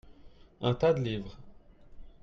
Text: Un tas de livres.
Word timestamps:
Un 0.61 0.73
tas 0.73 0.95
de 0.95 1.01
livres. 1.03 1.37